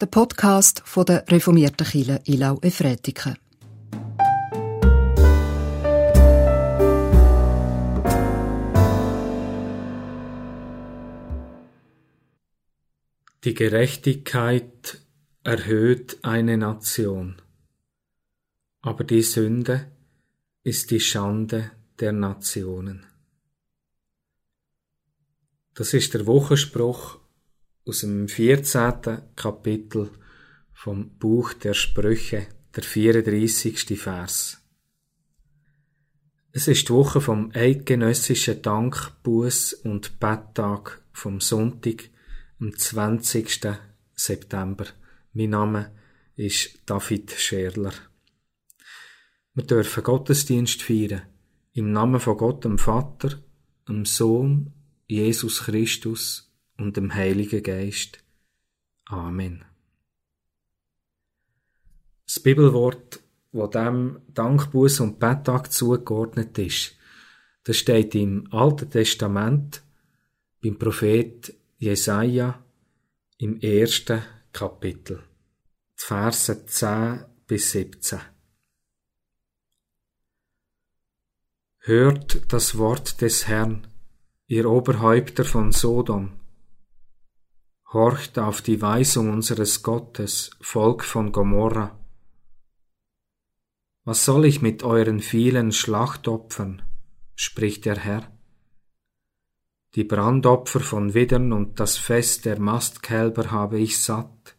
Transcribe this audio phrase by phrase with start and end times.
[0.00, 3.36] der Podcast von der reformierten Kirche Ilau Efretiken.
[13.44, 15.02] Die Gerechtigkeit
[15.44, 17.36] erhöht eine Nation,
[18.80, 19.92] aber die Sünde
[20.62, 23.06] ist die Schande der Nationen.
[25.74, 27.19] Das ist der Wochenspruch
[27.90, 29.34] aus dem 14.
[29.34, 30.12] Kapitel
[30.72, 34.00] vom Buch der Sprüche, der 34.
[34.00, 34.64] Vers.
[36.52, 42.10] Es ist die Woche vom eidgenössischen Dankbuß und Betttag vom Sonntag,
[42.60, 43.60] am 20.
[44.14, 44.86] September.
[45.32, 45.90] Mein Name
[46.36, 47.92] ist David Scherler.
[49.54, 51.22] Wir dürfen Gottesdienst feiern.
[51.72, 53.42] Im Namen von Gott, dem Vater,
[53.88, 54.74] dem Sohn,
[55.08, 56.49] Jesus Christus
[56.80, 58.22] und dem Heiligen Geist.
[59.04, 59.64] Amen.
[62.26, 63.20] Das Bibelwort,
[63.52, 66.96] wo dem Dankbuß und Betttag zugeordnet ist,
[67.64, 69.82] das steht im Alten Testament
[70.62, 72.62] beim Prophet Jesaja
[73.38, 74.22] im ersten
[74.52, 78.20] Kapitel, die Verse 10 bis 17.
[81.78, 83.86] Hört das Wort des Herrn,
[84.46, 86.39] ihr Oberhäupter von Sodom.
[87.92, 91.98] Horcht auf die Weisung unseres Gottes, Volk von Gomorra.
[94.04, 96.82] Was soll ich mit euren vielen Schlachtopfern,
[97.34, 98.30] spricht der Herr
[99.96, 104.56] die Brandopfer von Widdern und das Fest der Mastkälber habe ich satt,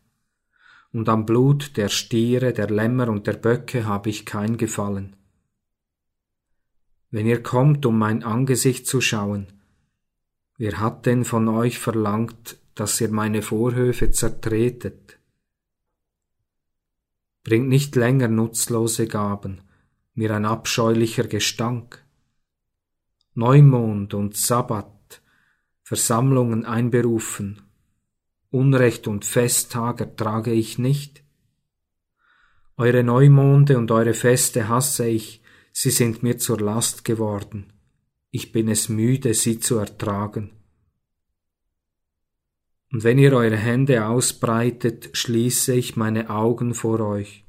[0.92, 5.16] und am Blut der Stiere, der Lämmer und der Böcke habe ich kein Gefallen.
[7.12, 9.48] Wenn ihr kommt, um mein Angesicht zu schauen,
[10.58, 15.20] wer hat denn von euch verlangt, dass ihr meine Vorhöfe zertretet?
[17.44, 19.62] Bringt nicht länger nutzlose Gaben,
[20.14, 22.06] mir ein abscheulicher Gestank.
[23.34, 25.22] Neumond und Sabbat
[25.92, 27.64] Versammlungen einberufen.
[28.50, 31.22] Unrecht und Festtag ertrage ich nicht.
[32.78, 35.42] Eure Neumonde und eure Feste hasse ich,
[35.74, 37.74] sie sind mir zur Last geworden.
[38.30, 40.61] Ich bin es müde, sie zu ertragen.
[42.92, 47.46] Und wenn ihr eure Hände ausbreitet, schließe ich meine Augen vor euch.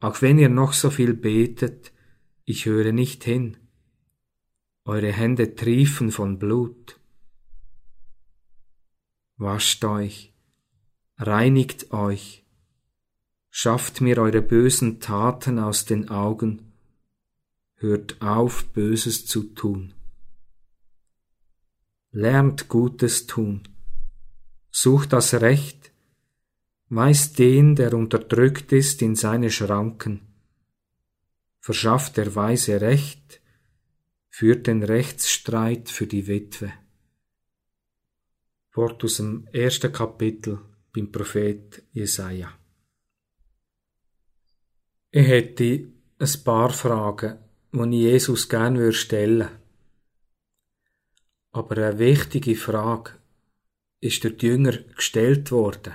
[0.00, 1.92] Auch wenn ihr noch so viel betet,
[2.44, 3.56] ich höre nicht hin.
[4.84, 6.98] Eure Hände triefen von Blut
[9.38, 10.34] wascht euch,
[11.16, 12.44] reinigt euch,
[13.50, 16.72] schafft mir eure bösen Taten aus den Augen,
[17.76, 19.94] hört auf, Böses zu tun.
[22.10, 23.62] Lernt Gutes tun,
[24.70, 25.92] sucht das Recht,
[26.88, 30.20] weist den, der unterdrückt ist, in seine Schranken,
[31.60, 33.40] verschafft der Weise Recht,
[34.28, 36.72] führt den Rechtsstreit für die Witwe.
[38.72, 40.60] Wort aus dem ersten Kapitel
[40.92, 42.56] beim Prophet Jesaja.
[45.10, 47.38] Ich hätte ein paar Fragen,
[47.72, 49.58] die ich Jesus gerne stellen würde.
[51.50, 53.12] Aber eine wichtige Frage
[54.00, 55.94] ist durch die Jünger gestellt worden.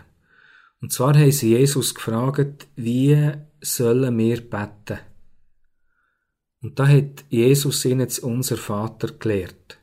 [0.81, 3.31] Und zwar haben sie Jesus gefragt, wie
[3.61, 4.99] sollen wir beten?
[6.61, 9.79] Und da hat Jesus ihnen jetzt unser Vater gelehrt.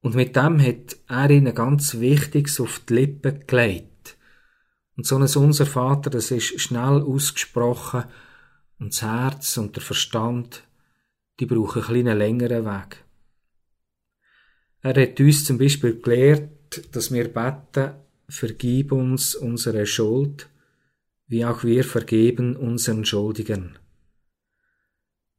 [0.00, 4.16] Und mit dem hat er ihnen ganz Wichtiges auf die Lippen gelegt.
[4.96, 8.04] Und so ein Unser Vater, das ist schnell ausgesprochen
[8.78, 10.64] und das Herz und der Verstand,
[11.40, 13.04] die brauchen einen kleinen längeren Weg.
[14.82, 17.94] Er hat uns zum Beispiel gelehrt, dass wir beten,
[18.28, 20.48] vergib uns unsere Schuld,
[21.26, 23.78] wie auch wir vergeben unseren Schuldigen.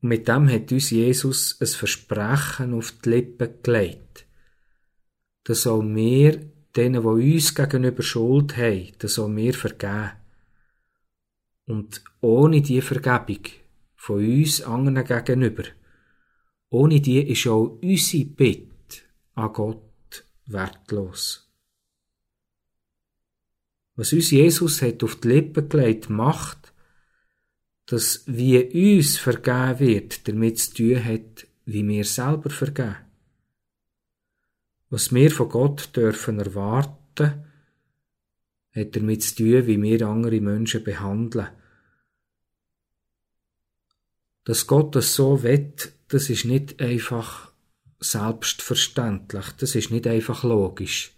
[0.01, 4.25] Und mit dem hat uns Jesus ein Versprechen auf die Lippen gelegt
[5.49, 6.39] dann soll wir
[6.75, 10.11] denen, die uns gegenüber Schuld haben, dann soll wir vergeben.
[11.65, 13.45] Und ohne die Vergebung
[13.95, 15.63] von uns anderen gegenüber,
[16.69, 18.68] ohne die ist auch unsere Bitte
[19.39, 21.49] an Gott wertlos.
[23.95, 26.73] Was uns Jesus hat auf die Lippen gelegt, macht,
[27.85, 32.95] dass wie uns vergeben wird, damit zu tun hat, wie wir selber vergeben.
[34.89, 37.45] Was wir von Gott dürfen erwarten,
[38.71, 41.49] hat damit zu tun, wie wir andere Menschen behandeln.
[44.45, 47.48] Dass Gott das so wett, das ist nicht einfach
[47.99, 51.15] selbstverständlich, das ist nicht einfach logisch.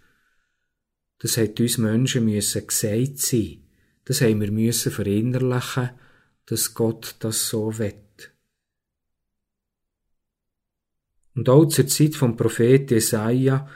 [1.18, 3.58] das hat uns Menschen müssen gesagt sein.
[4.04, 5.90] Das haben wir müssen verinnerlichen,
[6.46, 8.32] dass Gott das so wett.
[11.36, 13.68] Und auch zur Zeit vom Prophet Jesaja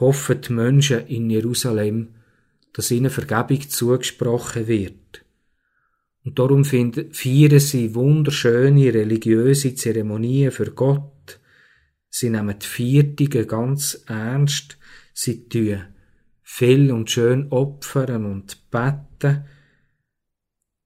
[0.00, 2.14] hoffen die Menschen in Jerusalem,
[2.72, 5.24] dass ihnen Vergebung zugesprochen wird.
[6.24, 11.40] Und darum feiern sie wunderschöne religiöse Zeremonien für Gott.
[12.10, 14.78] Sie nehmen die Viertige ganz ernst.
[15.12, 15.84] Sie tun
[16.50, 19.44] viel und schön opfern und beten.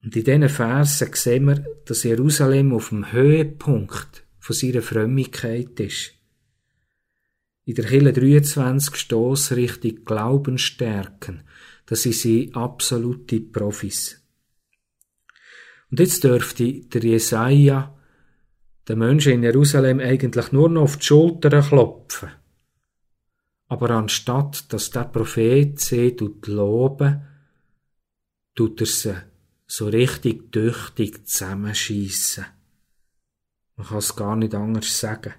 [0.02, 6.14] Und in diesen Versen sehen wir, dass Jerusalem auf dem Höhepunkt von seiner Frömmigkeit ist.
[7.64, 11.44] In der Kille 23 Stoß richtig Glauben stärken,
[11.86, 14.20] das sind sie absolute Profis.
[15.92, 17.96] Und jetzt dürfte der Jesaja
[18.88, 22.30] den Menschen in Jerusalem eigentlich nur noch auf die Schultern klopfen.
[23.68, 27.22] Aber anstatt, dass der Prophet sie tut loben,
[28.54, 29.14] tut er sie
[29.66, 32.44] so richtig tüchtig zusammenschiessen.
[33.76, 35.34] Man kann es gar nicht anders sagen.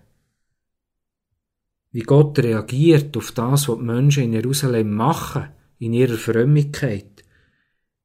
[1.91, 7.23] Wie Gott reagiert auf das, was die Menschen in Jerusalem machen, in ihrer Frömmigkeit,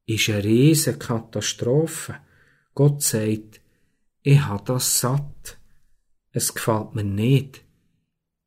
[0.05, 2.17] ist eine riesige Katastrophe.
[2.75, 3.58] Gott sagt,
[4.29, 5.57] ich habe das satt.
[6.31, 7.63] Es gefällt mir nicht.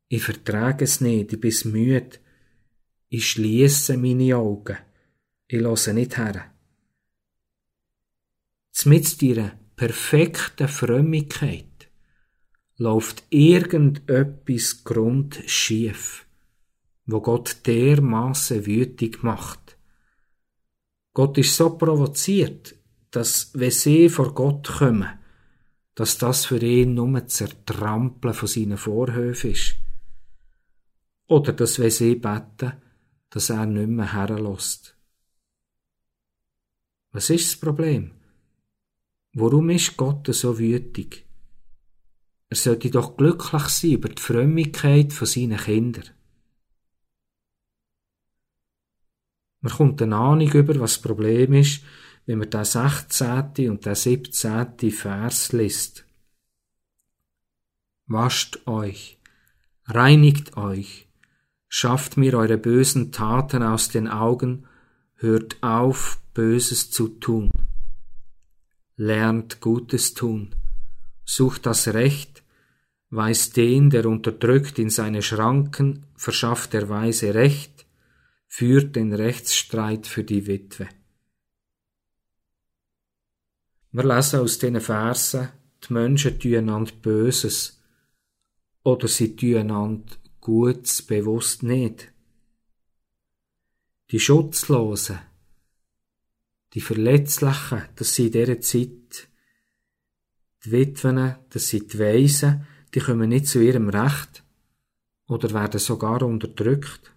[0.07, 2.19] Ich vertrage es nicht, ich bin müde.
[3.09, 4.79] Ich schließe meine Augen.
[5.49, 6.53] Ich lasse nicht her.
[8.85, 11.89] Mit ihrer perfekten Frömmigkeit
[12.77, 16.27] läuft irgendetwas Grund schief,
[17.07, 19.77] wo Gott dermaßen wütig macht.
[21.13, 22.77] Gott ist so provoziert,
[23.11, 25.19] dass, wenn sie vor Gott kommen,
[25.95, 29.77] dass das für ihn nur Zertrampeln von seinen Vorhöfen ist.
[31.27, 32.73] Oder dass, wenn sie beten,
[33.31, 34.97] dass er nicht mehr herlässt.
[37.13, 38.13] Was ist das Problem?
[39.35, 41.27] Warum ist Gott so wütig?
[42.49, 46.11] Er sollte doch glücklich sein über die Frömmigkeit von seinen Kindern.
[49.63, 51.83] Man kommt eine Ahnung über, was das Problem ist,
[52.27, 53.71] wenn man den 16.
[53.71, 54.91] und den 17.
[54.91, 56.05] Vers liest.
[58.07, 59.19] Wascht euch,
[59.87, 61.09] reinigt euch,
[61.69, 64.67] schafft mir eure bösen Taten aus den Augen,
[65.15, 67.51] hört auf, Böses zu tun.
[68.97, 70.55] Lernt Gutes tun,
[71.25, 72.43] sucht das Recht,
[73.11, 77.87] weist den, der unterdrückt, in seine Schranken, verschafft der Weise Recht,
[78.49, 80.89] führt den Rechtsstreit für die Witwe.
[83.93, 85.51] Wir lesen aus diesen Versen,
[85.85, 87.79] die Menschen tun einander Böses
[88.83, 92.11] oder sie tun einander Gutes bewusst nicht.
[94.11, 95.19] Die Schutzlosen,
[96.73, 99.29] die Verletzlichen, das sind in dieser Zeit
[100.65, 104.43] die Witwen, das sind die Weisen, die kommen nicht zu ihrem Recht
[105.27, 107.12] oder werden sogar unterdrückt.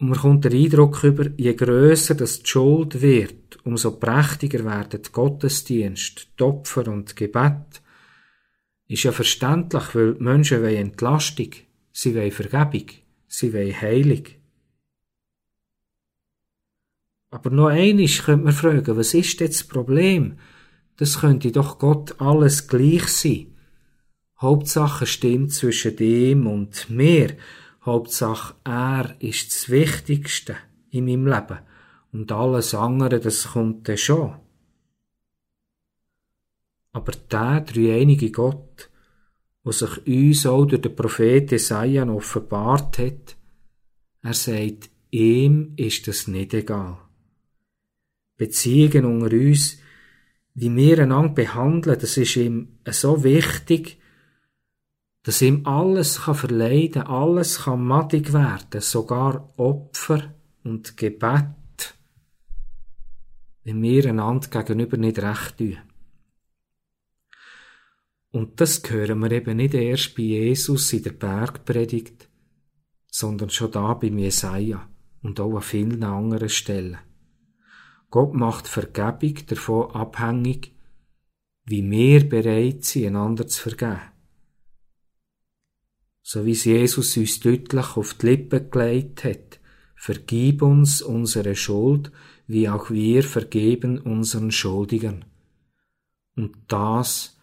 [0.00, 5.02] Und man kommt der Eindruck über, je grösser das die Schuld wird, umso prächtiger werden
[5.02, 7.82] die Gottesdienst, die Opfer und Gebet.
[8.88, 11.50] Ist ja verständlich, weil die Menschen wollen Entlastung,
[11.92, 12.88] sie wollen Vergebung,
[13.28, 14.24] sie wollen Heilung.
[17.30, 20.38] Aber noch einiges könnte man fragen, was ist jetzt das Problem?
[20.96, 23.54] Das könnte doch Gott alles gleich sein.
[24.40, 27.36] Hauptsache stimmt zwischen dem und mir
[27.82, 30.56] Hauptsache, er ist das Wichtigste
[30.90, 31.58] in meinem Leben.
[32.12, 34.36] Und alles andere, das kommt dann schon.
[36.92, 38.90] Aber der dreieinige Gott,
[39.64, 43.36] der sich uns auch durch den Prophet Jesaja offenbart hat,
[44.22, 46.98] er sagt, ihm ist das nicht egal.
[48.36, 49.78] Beziehungen unter uns,
[50.54, 53.99] wie wir einander behandeln, das ist ihm so wichtig,
[55.22, 60.34] dass ihm alles kann verleiden, alles kann madig werden, sogar Opfer
[60.64, 61.94] und Gebet,
[63.64, 65.78] wenn wir einander gegenüber nicht recht tun.
[68.32, 72.28] Und das hören wir eben nicht erst bei Jesus in der Bergpredigt,
[73.08, 74.88] sondern schon da beim Jesaja
[75.22, 76.98] und auch an vielen anderen Stellen.
[78.08, 80.74] Gott macht Vergebung davon abhängig,
[81.64, 84.09] wie wir bereit sind, einander zu vergeben
[86.22, 89.60] so wie es Jesus uns deutlich auf die Lippen gelegt hat.
[89.96, 92.10] Vergib uns unsere Schuld,
[92.46, 95.24] wie auch wir vergeben unseren Schuldigern.
[96.36, 97.38] Und das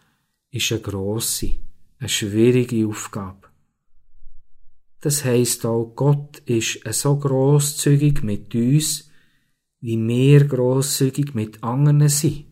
[0.50, 1.52] ist eine grosse,
[1.98, 3.48] eine schwierige Aufgabe.
[5.00, 9.08] das heisst auch, Gott ist so großzügig mit uns,
[9.80, 12.47] wie wir großzügig mit anderen sind.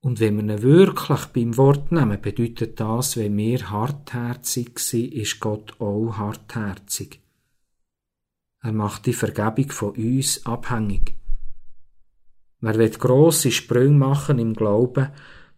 [0.00, 5.40] Und wenn wir ihn wirklich beim Wort nehmen, bedeutet das, wenn wir hartherzig sind, ist
[5.40, 7.20] Gott auch hartherzig.
[8.62, 11.16] Er macht die Vergebung von uns abhängig.
[12.60, 15.10] Wer will grosse Sprünge machen im Glauben,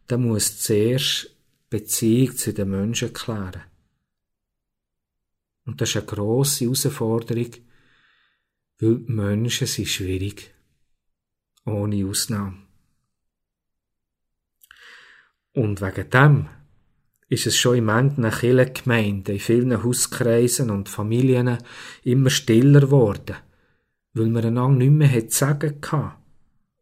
[0.09, 1.37] der muss zuerst
[1.69, 3.63] Beziehung zu den Menschen klären.
[5.65, 7.51] Und das ist eine grosse Herausforderung,
[8.79, 10.53] weil die Menschen sind schwierig.
[11.65, 12.72] Ohne Ausnahme.
[15.55, 16.49] Und wegen dem
[17.29, 21.59] ist es schon in manchen Kirchengemeinden, in vielen Hauskreisen und Familien
[22.05, 23.37] immer stiller geworden,
[24.15, 26.23] weil man einander nicht mehr zu sagen hatte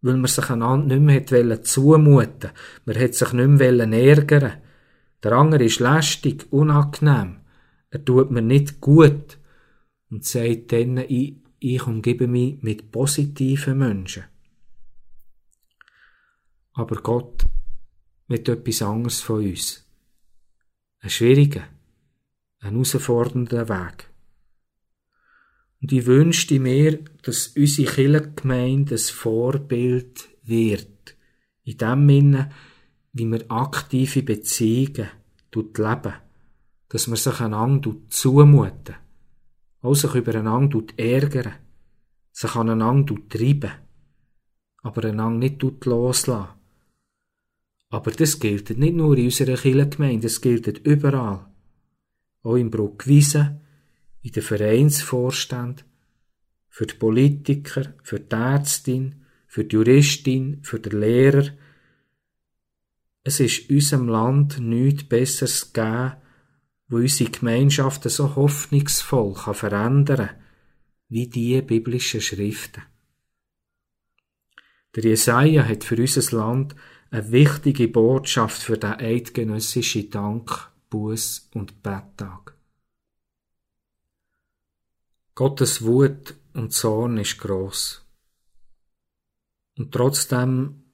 [0.03, 2.51] weil man sich einander nicht mehr zumuten
[2.85, 4.53] Man hat sich nicht mehr ärgern
[5.23, 7.41] Der andere ist lästig, unangenehm.
[7.91, 9.39] Er tut mir nicht gut.
[10.11, 14.25] Und sagt dann, ich, ich umgebe mich mit positiven Menschen.
[16.73, 17.40] Aber Gott
[18.31, 19.85] mit etwas anderes von uns.
[21.01, 21.65] Ein schwieriger,
[22.61, 24.09] ein herausfordernder Weg.
[25.83, 31.17] Und ich wünschte mir, dass unsere Kirchengemeinde ein Vorbild wird.
[31.65, 32.51] In dem Sinne,
[33.13, 35.09] wie wir aktive Beziehungen
[35.65, 36.15] leben.
[36.89, 38.95] Dass wir sich einander zumuten.
[39.83, 41.55] Auch sich übereinander ärgern.
[42.31, 43.73] Sich aneinander treiben.
[44.83, 46.60] Aber einander nicht loslassen.
[47.91, 51.47] Aber das gilt nicht nur in unserer Kirchengemeinde, das gilt überall.
[52.43, 53.61] Auch im Bruckwiesen,
[54.23, 55.85] in den Vereinsvorstand,
[56.69, 61.49] für die Politiker, für die Ärztin, für die Juristin, für den Lehrer.
[63.25, 66.13] Es ist unserem Land nichts Besseres gegeben,
[66.89, 70.31] wo unsere Gemeinschaft so hoffnungsvoll kann verändern
[71.09, 72.83] wie die biblischen Schriften.
[74.95, 76.77] Der Jesaja hat für unser Land
[77.11, 82.55] eine wichtige Botschaft für den eidgenössischen Dank, Buß und Betttag.
[85.35, 88.05] Gottes Wut und Zorn ist groß.
[89.79, 90.85] Und trotzdem,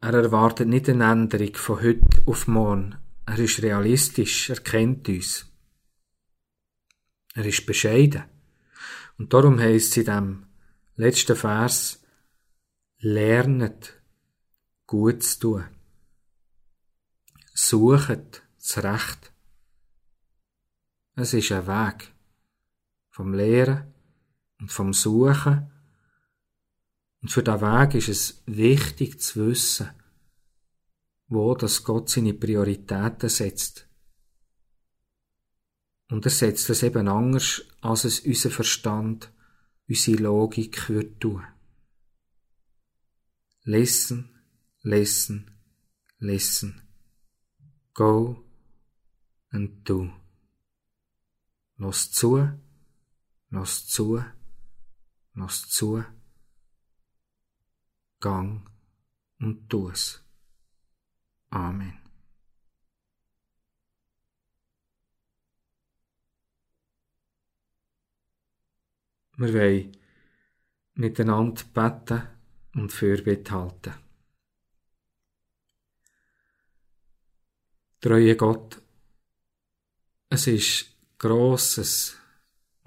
[0.00, 2.96] er erwartet nicht eine Änderung von heute auf morgen.
[3.26, 5.46] Er ist realistisch, er kennt uns.
[7.34, 8.24] Er ist bescheiden.
[9.16, 10.46] Und darum heißt es in dem
[10.96, 12.02] letzten Vers,
[12.98, 13.97] lernet
[14.88, 15.64] gut zu tun.
[17.54, 19.32] Suchet das Recht.
[21.14, 22.12] Es ist ein Weg
[23.10, 23.92] vom Lehren
[24.58, 25.70] und vom Suchen.
[27.20, 29.90] Und für diesen Weg ist es wichtig zu wissen,
[31.26, 33.88] wo das Gott seine Prioritäten setzt.
[36.08, 39.30] Und er setzt es eben anders, als es unser Verstand,
[39.86, 41.44] unsere Logik wird tun.
[43.64, 44.37] Listen,
[44.82, 45.50] listen,
[46.18, 46.82] listen.
[47.94, 48.44] Go
[49.50, 50.10] and do.
[51.78, 52.58] Los zu
[53.50, 54.22] Lass zu,
[55.34, 56.04] lass zu,
[58.20, 58.68] gang
[59.40, 60.22] und tu's.
[61.50, 61.98] Amen.
[69.38, 69.96] Wir wollen
[70.92, 72.28] miteinander beten
[72.74, 74.07] und Fürbitte halten.
[78.00, 78.80] Treue Gott,
[80.28, 80.86] es ist
[81.18, 82.16] Grosses,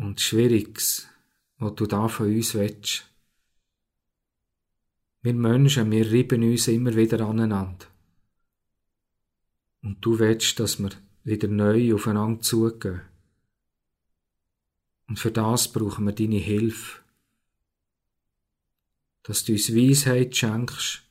[0.01, 1.08] und Schwieriges,
[1.58, 3.06] was du da von uns willst.
[5.22, 7.86] Wir Menschen, wir reiben uns immer wieder aneinander.
[9.84, 10.91] Und du willst, dass wir
[11.24, 13.01] wieder neu aufeinander zugehen.
[15.08, 17.01] Und für das brauchen wir deine Hilfe.
[19.24, 21.03] Dass du uns Weisheit schenkst,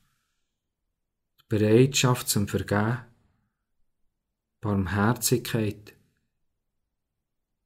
[1.47, 3.10] Bereitschaft zum Vergehen,
[4.61, 5.95] Barmherzigkeit,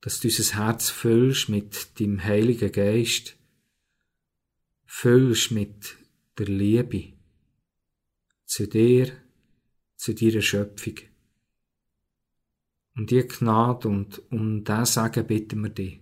[0.01, 3.35] dass du unser Herz füllst mit dem Heiligen Geist,
[4.85, 5.97] füllst mit
[6.37, 7.13] der Liebe
[8.45, 9.11] zu dir,
[9.97, 10.95] zu deiner Schöpfung.
[12.95, 15.99] Um die Gnade und um das Sagen bitten wir dich.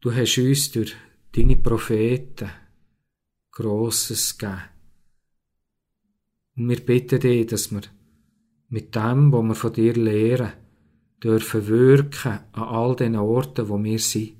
[0.00, 0.96] Du hast uns durch
[1.30, 2.50] deine Propheten
[3.52, 4.71] Grosses gegeben.
[6.56, 7.82] Und wir bitten dich, dass wir
[8.68, 10.52] mit dem, was wir von dir lehren,
[11.22, 14.36] dürfen wirken an all den Orten, wo wir sind.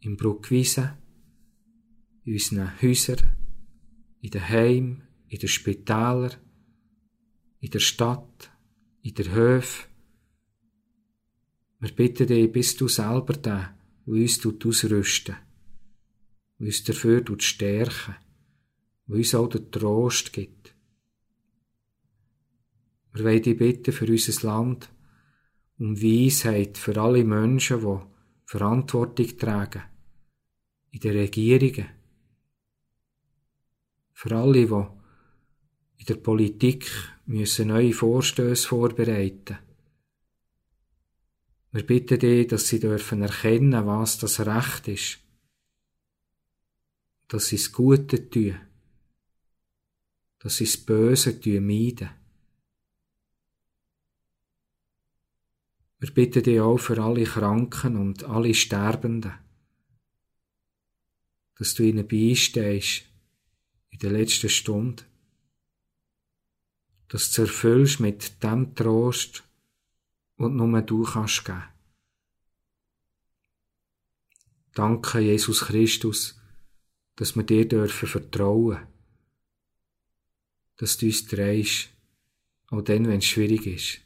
[0.00, 0.90] Im Bruckwiesen,
[2.24, 3.32] in unseren Häusern,
[4.20, 6.34] in den Heimen, in den Spitälern,
[7.60, 8.50] in der Stadt,
[9.02, 9.88] in der Höfe.
[11.80, 15.36] Wir bitten dich, bist du selber der, der uns ausrüsten
[16.58, 18.16] der uns dafür stärken,
[19.06, 20.75] der uns auch den Trost gibt.
[23.16, 24.90] Wir wollen dich bitten für unser Land,
[25.78, 27.98] um Weisheit für alle Menschen, die
[28.44, 29.84] Verantwortung tragen,
[30.90, 31.86] in den Regierungen,
[34.12, 34.72] für alle, die
[35.96, 36.90] in der Politik
[37.24, 39.60] müssen neue Vorstöße vorbereiten.
[41.72, 45.20] Wir bitten dich, dass sie dürfen erkennen, was das Recht ist,
[47.28, 48.60] dass sie das Gute tun,
[50.38, 52.25] dass sie das Böse meiden.
[55.98, 59.32] Wir bitten dich auch für alle Kranken und alle Sterbenden,
[61.58, 63.04] dass du ihnen beistehst
[63.90, 65.04] in der letzten Stunde,
[67.08, 69.42] dass du erfüllst mit dem Trost,
[70.36, 71.62] und nur du kannst geben.
[74.74, 76.38] Danke, Jesus Christus,
[77.16, 78.86] dass wir dir dürfen vertrauen,
[80.76, 81.88] dass du uns drehst,
[82.68, 84.05] auch dann, wenn es schwierig ist.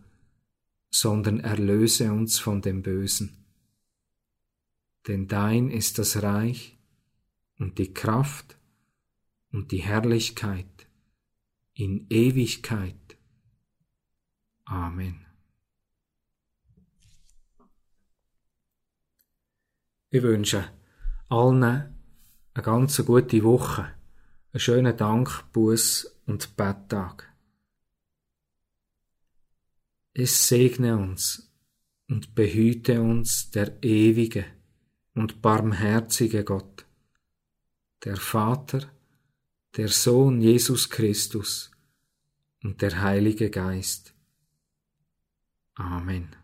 [0.91, 3.37] sondern erlöse uns von dem Bösen.
[5.07, 6.77] Denn dein ist das Reich
[7.57, 8.57] und die Kraft
[9.51, 10.87] und die Herrlichkeit
[11.73, 13.17] in Ewigkeit.
[14.65, 15.25] Amen.
[20.09, 20.69] Ich wünsche
[21.29, 21.93] allen eine
[22.53, 23.93] ganz gute Woche,
[24.51, 27.30] einen schönen Dank, Buß und Betttag.
[30.13, 31.49] Es segne uns
[32.09, 34.45] und behüte uns der ewige
[35.13, 36.85] und barmherzige Gott,
[38.03, 38.91] der Vater,
[39.77, 41.71] der Sohn Jesus Christus
[42.61, 44.13] und der Heilige Geist.
[45.75, 46.40] Amen.